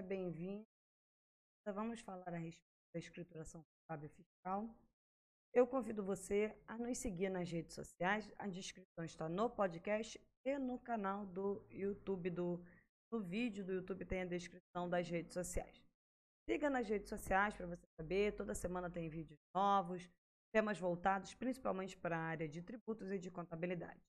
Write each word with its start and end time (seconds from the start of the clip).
seja 0.00 0.02
bem-vindo. 0.02 0.64
Vamos 1.66 2.00
falar 2.00 2.28
a 2.28 2.38
respeito 2.38 2.90
da 2.94 2.98
escrituração 2.98 3.62
contábil 3.62 4.08
fiscal. 4.08 4.68
Eu 5.52 5.66
convido 5.66 6.02
você 6.02 6.56
a 6.66 6.78
nos 6.78 6.96
seguir 6.98 7.28
nas 7.28 7.50
redes 7.50 7.74
sociais. 7.74 8.32
A 8.38 8.46
descrição 8.46 9.04
está 9.04 9.28
no 9.28 9.50
podcast 9.50 10.18
e 10.46 10.58
no 10.58 10.78
canal 10.78 11.26
do 11.26 11.62
YouTube, 11.70 12.30
do, 12.30 12.64
no 13.12 13.20
vídeo 13.20 13.64
do 13.64 13.72
YouTube 13.72 14.04
tem 14.06 14.22
a 14.22 14.24
descrição 14.24 14.88
das 14.88 15.08
redes 15.08 15.34
sociais. 15.34 15.84
Siga 16.48 16.70
nas 16.70 16.88
redes 16.88 17.08
sociais 17.08 17.54
para 17.54 17.66
você 17.66 17.86
saber. 18.00 18.34
Toda 18.34 18.54
semana 18.54 18.88
tem 18.88 19.08
vídeos 19.08 19.38
novos, 19.54 20.08
temas 20.52 20.78
voltados 20.78 21.34
principalmente 21.34 21.96
para 21.96 22.16
a 22.16 22.22
área 22.22 22.48
de 22.48 22.62
tributos 22.62 23.10
e 23.10 23.18
de 23.18 23.30
contabilidade. 23.30 24.00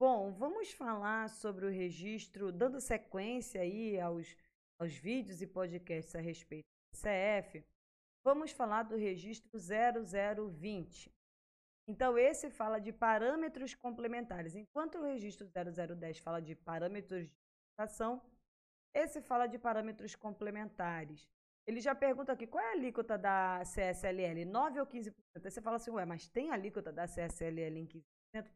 Bom, 0.00 0.32
vamos 0.32 0.72
falar 0.72 1.28
sobre 1.28 1.66
o 1.66 1.70
registro, 1.70 2.52
dando 2.52 2.80
sequência 2.80 3.60
aí 3.60 3.98
aos, 3.98 4.36
aos 4.78 4.94
vídeos 4.94 5.42
e 5.42 5.46
podcasts 5.46 6.14
a 6.14 6.20
respeito 6.20 6.66
do 6.92 6.98
CF. 6.98 7.64
Vamos 8.24 8.50
falar 8.52 8.84
do 8.84 8.96
registro 8.96 9.50
0020. 9.58 11.12
Então, 11.86 12.18
esse 12.18 12.50
fala 12.50 12.78
de 12.78 12.92
parâmetros 12.92 13.74
complementares. 13.74 14.54
Enquanto 14.54 14.98
o 14.98 15.04
registro 15.04 15.48
0010 15.48 16.18
fala 16.18 16.40
de 16.40 16.54
parâmetros 16.54 17.26
de 17.26 17.34
ação, 17.78 18.22
esse 18.94 19.20
fala 19.20 19.46
de 19.46 19.58
parâmetros 19.58 20.14
complementares. 20.14 21.28
Ele 21.66 21.80
já 21.80 21.94
pergunta 21.94 22.32
aqui 22.32 22.46
qual 22.46 22.62
é 22.64 22.68
a 22.68 22.72
alíquota 22.72 23.18
da 23.18 23.62
CSLL, 23.62 24.44
9 24.44 24.80
ou 24.80 24.86
15%? 24.86 25.14
Aí 25.34 25.50
você 25.50 25.60
fala 25.60 25.76
assim, 25.76 25.90
ué, 25.90 26.04
mas 26.04 26.28
tem 26.28 26.50
alíquota 26.50 26.92
da 26.92 27.06
CSLL 27.06 27.78
em 27.78 27.86
15%? 27.86 28.04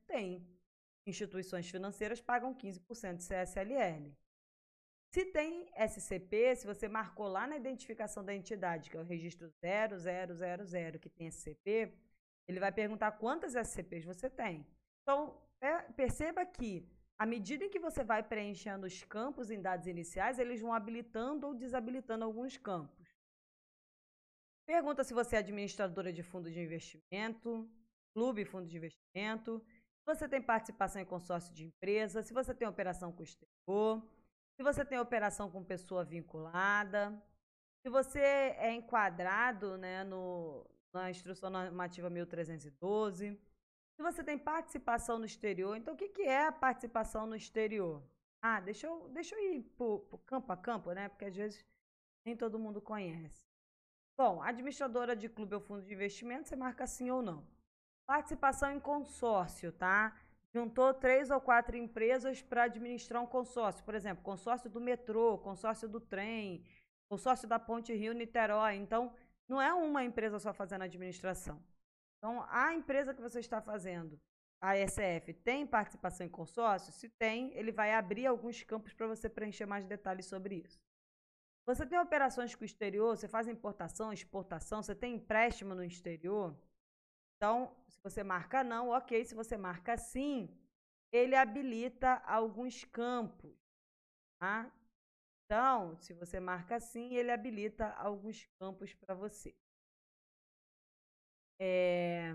Tem 0.06 0.46
instituições 1.06 1.68
financeiras 1.68 2.20
pagam 2.20 2.54
15% 2.54 3.16
de 3.16 3.24
CSLL. 3.24 4.16
Se 5.12 5.26
tem 5.26 5.68
SCP, 5.76 6.56
se 6.56 6.66
você 6.66 6.88
marcou 6.88 7.28
lá 7.28 7.46
na 7.46 7.56
identificação 7.56 8.24
da 8.24 8.34
entidade, 8.34 8.88
que 8.88 8.96
é 8.96 9.00
o 9.00 9.04
registro 9.04 9.52
0000, 9.60 10.98
que 10.98 11.10
tem 11.10 11.30
SCP, 11.30 11.92
ele 12.48 12.58
vai 12.58 12.72
perguntar 12.72 13.12
quantas 13.12 13.54
SCPs 13.54 14.06
você 14.06 14.30
tem. 14.30 14.66
Então, 15.02 15.38
é, 15.60 15.82
perceba 15.92 16.46
que, 16.46 16.88
à 17.18 17.26
medida 17.26 17.62
em 17.62 17.68
que 17.68 17.78
você 17.78 18.02
vai 18.02 18.22
preenchendo 18.22 18.86
os 18.86 19.04
campos 19.04 19.50
em 19.50 19.60
dados 19.60 19.86
iniciais, 19.86 20.38
eles 20.38 20.62
vão 20.62 20.72
habilitando 20.72 21.46
ou 21.46 21.54
desabilitando 21.54 22.24
alguns 22.24 22.56
campos. 22.56 23.06
Pergunta 24.66 25.04
se 25.04 25.12
você 25.12 25.36
é 25.36 25.40
administradora 25.40 26.10
de 26.10 26.22
fundo 26.22 26.50
de 26.50 26.58
investimento, 26.58 27.70
clube 28.14 28.46
fundo 28.46 28.66
de 28.66 28.78
investimento, 28.78 29.62
se 29.98 30.06
você 30.06 30.26
tem 30.26 30.40
participação 30.40 31.02
em 31.02 31.04
consórcio 31.04 31.52
de 31.54 31.66
empresa, 31.66 32.22
se 32.22 32.32
você 32.32 32.54
tem 32.54 32.66
operação 32.66 33.12
com 33.12 33.22
exterior, 33.22 34.02
se 34.56 34.62
você 34.62 34.84
tem 34.84 34.98
operação 34.98 35.50
com 35.50 35.64
pessoa 35.64 36.04
vinculada, 36.04 37.20
se 37.82 37.90
você 37.90 38.20
é 38.20 38.72
enquadrado 38.72 39.76
né, 39.76 40.04
no, 40.04 40.66
na 40.92 41.10
instrução 41.10 41.50
normativa 41.50 42.08
1312, 42.08 43.40
se 43.96 44.02
você 44.02 44.22
tem 44.22 44.38
participação 44.38 45.18
no 45.18 45.24
exterior. 45.24 45.76
Então, 45.76 45.94
o 45.94 45.96
que, 45.96 46.08
que 46.08 46.22
é 46.22 46.46
a 46.46 46.52
participação 46.52 47.26
no 47.26 47.36
exterior? 47.36 48.02
Ah, 48.40 48.60
deixa 48.60 48.86
eu, 48.86 49.08
deixa 49.08 49.34
eu 49.34 49.54
ir 49.54 49.62
para 49.76 50.18
campo 50.26 50.52
a 50.52 50.56
campo, 50.56 50.92
né? 50.92 51.08
Porque 51.08 51.26
às 51.26 51.36
vezes 51.36 51.64
nem 52.24 52.36
todo 52.36 52.58
mundo 52.58 52.80
conhece. 52.80 53.46
Bom, 54.16 54.42
administradora 54.42 55.16
de 55.16 55.28
clube 55.28 55.54
ou 55.54 55.60
fundo 55.60 55.82
de 55.82 55.94
investimento, 55.94 56.48
você 56.48 56.56
marca 56.56 56.86
sim 56.86 57.10
ou 57.10 57.22
não. 57.22 57.46
Participação 58.06 58.70
em 58.70 58.80
consórcio, 58.80 59.72
tá? 59.72 60.16
Juntou 60.54 60.92
três 60.92 61.30
ou 61.30 61.40
quatro 61.40 61.76
empresas 61.76 62.42
para 62.42 62.64
administrar 62.64 63.22
um 63.22 63.26
consórcio. 63.26 63.84
Por 63.84 63.94
exemplo, 63.94 64.22
consórcio 64.22 64.68
do 64.68 64.80
metrô, 64.80 65.38
consórcio 65.38 65.88
do 65.88 65.98
trem, 65.98 66.64
consórcio 67.08 67.48
da 67.48 67.58
Ponte 67.58 67.94
Rio-Niterói. 67.94 68.76
Então, 68.76 69.14
não 69.48 69.60
é 69.60 69.72
uma 69.72 70.04
empresa 70.04 70.38
só 70.38 70.52
fazendo 70.52 70.82
administração. 70.82 71.62
Então, 72.18 72.44
a 72.50 72.74
empresa 72.74 73.14
que 73.14 73.20
você 73.20 73.40
está 73.40 73.60
fazendo, 73.60 74.20
a 74.60 74.76
SF, 74.76 75.34
tem 75.42 75.66
participação 75.66 76.26
em 76.26 76.30
consórcio? 76.30 76.92
Se 76.92 77.08
tem, 77.08 77.52
ele 77.54 77.72
vai 77.72 77.92
abrir 77.92 78.26
alguns 78.26 78.62
campos 78.62 78.92
para 78.92 79.08
você 79.08 79.28
preencher 79.28 79.66
mais 79.66 79.84
detalhes 79.84 80.26
sobre 80.26 80.62
isso. 80.64 80.78
Você 81.66 81.86
tem 81.86 81.98
operações 81.98 82.54
com 82.54 82.62
o 82.62 82.64
exterior, 82.64 83.16
você 83.16 83.26
faz 83.26 83.48
importação, 83.48 84.12
exportação, 84.12 84.82
você 84.82 84.94
tem 84.94 85.14
empréstimo 85.14 85.74
no 85.74 85.84
exterior? 85.84 86.56
Então, 87.42 87.74
se 87.88 87.98
você 88.04 88.22
marca 88.22 88.62
não, 88.62 88.90
ok. 88.90 89.24
Se 89.24 89.34
você 89.34 89.56
marca 89.56 89.96
sim, 89.96 90.48
ele 91.10 91.34
habilita 91.34 92.22
alguns 92.24 92.84
campos. 92.84 93.52
Tá? 94.38 94.70
Então, 95.44 95.96
se 95.96 96.12
você 96.14 96.38
marca 96.38 96.78
sim, 96.78 97.16
ele 97.16 97.32
habilita 97.32 97.88
alguns 97.94 98.46
campos 98.60 98.94
para 98.94 99.16
você. 99.16 99.52
É... 101.60 102.32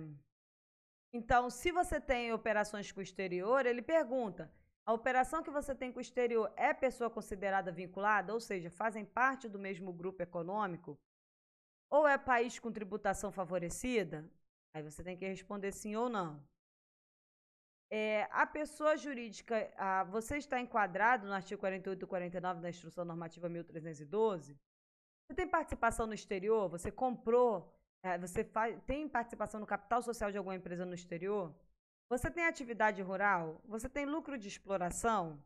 Então, 1.13 1.50
se 1.50 1.72
você 1.72 2.01
tem 2.01 2.34
operações 2.34 2.91
com 2.91 3.00
o 3.00 3.03
exterior, 3.03 3.66
ele 3.66 3.81
pergunta: 3.81 4.51
a 4.85 4.91
operação 4.91 5.41
que 5.41 5.50
você 5.50 5.74
tem 5.74 5.89
com 5.89 6.00
o 6.00 6.01
exterior 6.01 6.51
é 6.57 6.74
pessoa 6.74 7.09
considerada 7.09 7.72
vinculada, 7.72 8.34
ou 8.34 8.41
seja, 8.41 8.69
fazem 8.69 9.06
parte 9.06 9.47
do 9.47 9.57
mesmo 9.57 9.94
grupo 9.94 10.22
econômico? 10.22 11.00
Ou 11.89 12.06
é 12.06 12.18
país 12.18 12.59
com 12.59 12.74
tributação 12.74 13.31
favorecida? 13.31 14.29
Aí 14.77 14.83
você 14.83 15.03
tem 15.03 15.17
que 15.17 15.27
responder 15.27 15.71
sim 15.71 15.95
ou 15.95 16.07
não. 16.07 16.39
É, 17.89 18.27
a 18.31 18.45
pessoa 18.45 18.95
jurídica, 18.95 19.73
a, 19.75 20.03
você 20.03 20.38
está 20.38 20.59
enquadrado 20.59 21.25
no 21.25 21.33
artigo 21.33 21.59
48 21.59 22.03
e 22.03 22.07
49 22.07 22.61
da 22.61 22.69
Instrução 22.69 23.03
Normativa 23.03 23.49
1312? 23.49 24.55
Você 25.25 25.33
tem 25.35 25.47
participação 25.47 26.05
no 26.05 26.13
exterior? 26.13 26.69
Você 26.69 26.91
comprou? 26.91 27.75
É, 28.03 28.19
você 28.19 28.43
faz, 28.43 28.79
tem 28.85 29.09
participação 29.09 29.59
no 29.59 29.65
capital 29.65 30.03
social 30.03 30.31
de 30.31 30.38
alguma 30.38 30.55
empresa 30.55 30.85
no 30.85 30.94
exterior? 30.94 31.55
Você 32.07 32.29
tem 32.29 32.45
atividade 32.45 33.01
rural? 33.01 33.59
Você 33.65 33.89
tem 33.89 34.05
lucro 34.05 34.38
de 34.38 34.47
exploração? 34.47 35.44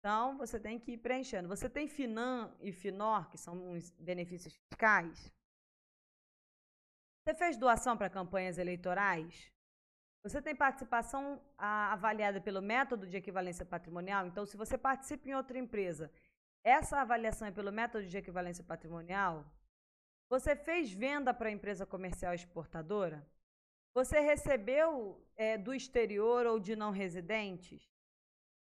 Então, 0.00 0.36
você 0.36 0.58
tem 0.58 0.76
que 0.80 0.92
ir 0.92 0.98
preenchendo. 0.98 1.46
Você 1.46 1.70
tem 1.70 1.86
FINAM 1.86 2.52
e 2.60 2.72
FINOR, 2.72 3.30
que 3.30 3.38
são 3.38 3.78
benefícios 4.00 4.56
fiscais? 4.56 5.32
Você 7.24 7.32
fez 7.32 7.56
doação 7.56 7.96
para 7.96 8.10
campanhas 8.10 8.58
eleitorais? 8.58 9.50
Você 10.22 10.42
tem 10.42 10.54
participação 10.54 11.40
avaliada 11.56 12.38
pelo 12.38 12.60
método 12.60 13.06
de 13.06 13.16
equivalência 13.16 13.64
patrimonial? 13.64 14.26
Então, 14.26 14.44
se 14.44 14.58
você 14.58 14.76
participa 14.76 15.30
em 15.30 15.34
outra 15.34 15.58
empresa, 15.58 16.12
essa 16.62 17.00
avaliação 17.00 17.48
é 17.48 17.50
pelo 17.50 17.72
método 17.72 18.06
de 18.06 18.18
equivalência 18.18 18.62
patrimonial? 18.62 19.42
Você 20.28 20.54
fez 20.54 20.92
venda 20.92 21.32
para 21.32 21.50
empresa 21.50 21.86
comercial 21.86 22.34
exportadora? 22.34 23.26
Você 23.94 24.20
recebeu 24.20 25.26
é, 25.34 25.56
do 25.56 25.72
exterior 25.72 26.44
ou 26.44 26.60
de 26.60 26.76
não 26.76 26.90
residentes? 26.90 27.90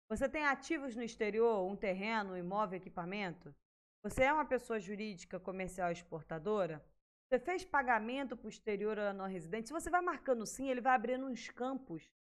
Você 0.09 0.27
tem 0.27 0.47
ativos 0.47 0.95
no 0.95 1.03
exterior, 1.03 1.69
um 1.69 1.75
terreno, 1.75 2.33
um 2.33 2.37
imóvel, 2.37 2.77
equipamento? 2.77 3.53
Você 4.01 4.23
é 4.23 4.33
uma 4.33 4.45
pessoa 4.45 4.79
jurídica 4.79 5.39
comercial 5.39 5.91
exportadora? 5.91 6.83
Você 7.29 7.37
fez 7.37 7.63
pagamento 7.63 8.35
posterior 8.35 8.97
ao 8.97 9.13
não 9.13 9.27
residente? 9.27 9.67
Se 9.67 9.73
você 9.73 9.87
vai 9.87 10.01
marcando 10.01 10.47
sim, 10.47 10.67
ele 10.67 10.81
vai 10.81 10.95
abrindo 10.95 11.27
uns 11.27 11.47
campos 11.47 12.11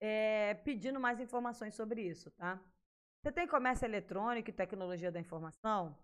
é, 0.00 0.54
pedindo 0.64 0.98
mais 0.98 1.20
informações 1.20 1.76
sobre 1.76 2.02
isso, 2.02 2.28
tá? 2.32 2.60
Você 3.22 3.30
tem 3.30 3.46
comércio 3.46 3.84
eletrônico 3.84 4.50
e 4.50 4.52
tecnologia 4.52 5.12
da 5.12 5.20
informação? 5.20 5.96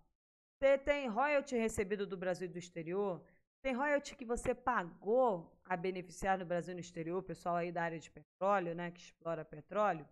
Você 0.57 0.77
tem 0.77 1.09
royalty 1.09 1.57
recebido 1.57 2.07
do 2.07 2.15
Brasil 2.15 2.47
e 2.47 2.51
do 2.51 2.57
exterior? 2.57 3.21
Tem 3.61 3.73
royalty 3.73 4.15
que 4.15 4.23
você 4.23 4.55
pagou 4.55 5.51
a 5.65 5.75
beneficiar 5.75 6.37
no 6.37 6.45
Brasil 6.45 6.71
e 6.71 6.75
no 6.75 6.79
exterior, 6.79 7.21
pessoal 7.23 7.57
aí 7.57 7.73
da 7.73 7.83
área 7.83 7.99
de 7.99 8.09
petróleo, 8.09 8.73
né, 8.73 8.89
que 8.89 9.01
explora 9.01 9.43
petróleo? 9.43 10.07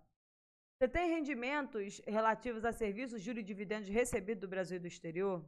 Você 0.77 0.89
tem 0.89 1.09
rendimentos 1.09 2.01
relativos 2.05 2.65
a 2.65 2.73
serviços, 2.73 3.21
juros 3.21 3.39
e 3.39 3.45
dividendos 3.45 3.87
recebidos 3.87 4.41
do 4.41 4.49
Brasil 4.49 4.75
e 4.77 4.81
do 4.81 4.87
exterior? 4.87 5.45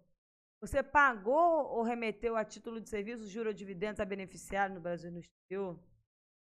Você 0.61 0.81
pagou 0.81 1.67
ou 1.75 1.83
remeteu 1.83 2.35
a 2.35 2.43
título 2.43 2.79
de 2.81 2.89
serviço 2.89 3.27
juros 3.27 3.51
ou 3.51 3.53
dividendos 3.53 3.99
a 3.99 4.05
beneficiário 4.05 4.75
no 4.75 4.81
Brasil 4.81 5.09
e 5.09 5.13
no 5.13 5.19
exterior? 5.19 5.79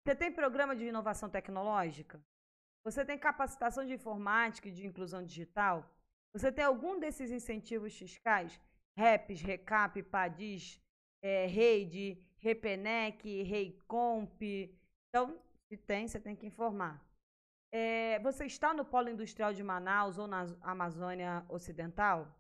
Você 0.04 0.15
tem 0.15 0.31
programa 0.31 0.75
de 0.75 0.86
inovação 0.86 1.30
tecnológica? 1.30 2.24
Você 2.83 3.04
tem 3.04 3.18
capacitação 3.19 3.86
de 3.86 3.94
informática 3.94 4.69
e 4.69 4.71
de 4.71 4.88
inclusão 4.88 5.24
digital? 5.24 5.94
Você 6.33 6.51
tem 6.51 6.63
algum 6.63 7.00
desses 7.00 7.31
incentivos 7.31 7.98
fiscais? 7.98 8.59
REPs, 8.98 9.42
RECAP, 9.42 10.04
PADIS, 10.04 10.81
é, 11.21 11.45
REID, 11.45 12.18
REPENEC, 12.38 13.44
REICOMP. 13.44 14.74
Então, 15.09 15.38
se 15.69 15.77
tem, 15.77 16.07
você 16.07 16.19
tem 16.19 16.36
que 16.36 16.45
informar. 16.45 17.06
É, 17.71 18.19
você 18.19 18.45
está 18.45 18.74
no 18.74 18.86
Polo 18.86 19.09
Industrial 19.09 19.54
de 19.54 19.62
Manaus 19.62 20.18
ou 20.18 20.25
na 20.25 20.45
Amazônia 20.62 21.45
Ocidental? 21.50 22.33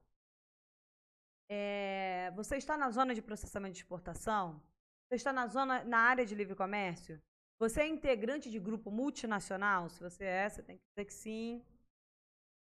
É, 1.49 2.31
você 2.35 2.57
está 2.57 2.77
na 2.77 2.89
zona 2.91 3.15
de 3.15 3.21
processamento 3.21 3.73
de 3.73 3.79
exportação? 3.79 4.61
Você 5.07 5.15
está 5.15 5.31
na 5.31 5.47
zona 5.47 5.83
na 5.83 5.99
área 5.99 6.25
de 6.25 6.35
livre 6.35 6.55
comércio? 6.55 7.21
Você 7.59 7.81
é 7.81 7.87
integrante 7.87 8.51
de 8.51 8.59
grupo 8.59 8.91
multinacional? 8.91 9.89
Se 9.89 10.01
você 10.01 10.25
é, 10.25 10.49
você 10.49 10.61
tem 10.61 10.77
que 10.77 10.83
dizer 10.89 11.05
que 11.05 11.13
sim. 11.13 11.65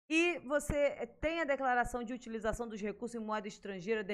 E 0.08 0.38
você 0.40 0.76
eh, 0.76 1.06
tem 1.06 1.40
a 1.40 1.44
declaração 1.44 2.02
de 2.02 2.12
utilização 2.12 2.68
dos 2.68 2.80
recursos 2.80 3.14
em 3.14 3.24
moeda 3.24 3.46
estrangeira 3.46 4.04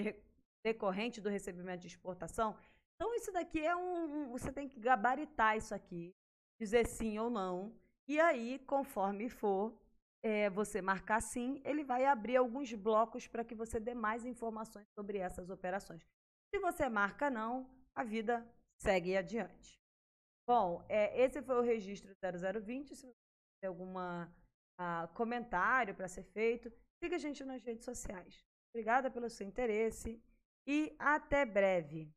decorrente 0.62 1.20
do 1.20 1.28
recebimento 1.28 1.80
de 1.80 1.86
exportação. 1.88 2.56
Então, 2.94 3.14
isso 3.14 3.32
daqui 3.32 3.60
é 3.64 3.74
um. 3.74 4.28
Você 4.30 4.52
tem 4.52 4.68
que 4.68 4.78
gabaritar 4.78 5.56
isso 5.56 5.74
aqui, 5.74 6.14
dizer 6.60 6.86
sim 6.86 7.18
ou 7.18 7.30
não. 7.30 7.72
E 8.06 8.20
aí, 8.20 8.58
conforme 8.60 9.28
for 9.28 9.72
é, 10.22 10.50
você 10.50 10.82
marcar 10.82 11.20
sim, 11.20 11.60
ele 11.64 11.84
vai 11.84 12.04
abrir 12.04 12.36
alguns 12.36 12.72
blocos 12.74 13.26
para 13.26 13.44
que 13.44 13.54
você 13.54 13.78
dê 13.78 13.94
mais 13.94 14.24
informações 14.24 14.86
sobre 14.98 15.18
essas 15.18 15.50
operações. 15.50 16.02
Se 16.52 16.58
você 16.60 16.88
marca 16.88 17.30
não, 17.30 17.68
a 17.94 18.02
vida 18.02 18.46
segue 18.80 19.16
adiante. 19.16 19.78
Bom, 20.46 20.84
é, 20.88 21.22
esse 21.22 21.42
foi 21.42 21.56
o 21.56 21.62
registro 21.62 22.10
0020. 22.22 22.96
Se 22.96 23.06
você 23.06 23.14
tem 23.60 23.68
algum 23.68 23.98
uh, 23.98 25.08
comentário 25.14 25.94
para 25.94 26.08
ser 26.08 26.22
feito, 26.22 26.72
siga 27.02 27.16
a 27.16 27.18
gente 27.18 27.44
nas 27.44 27.62
redes 27.62 27.84
sociais. 27.84 28.44
Obrigada 28.72 29.10
pelo 29.10 29.28
seu 29.28 29.46
interesse 29.46 30.22
e 30.66 30.94
até 30.98 31.44
breve. 31.44 32.10